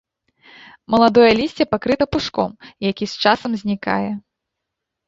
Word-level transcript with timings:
Маладое 0.93 1.27
лісце 1.39 1.63
пакрыта 1.73 2.03
пушком, 2.17 2.51
які 2.89 3.05
з 3.13 3.29
часам 3.29 3.51
знікае. 3.65 4.11